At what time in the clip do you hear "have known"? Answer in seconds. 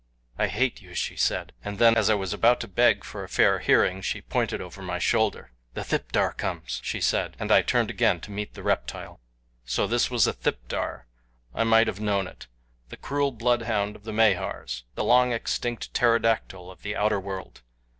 11.85-12.25